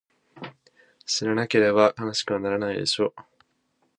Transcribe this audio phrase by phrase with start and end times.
[1.05, 3.13] 知らなければ悲しくはならないでしょ？